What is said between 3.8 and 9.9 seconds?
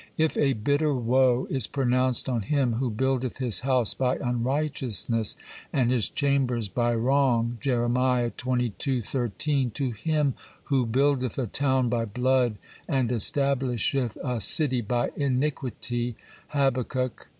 by unrighteousness and his chambers by wrong (Jer. xxii. 13),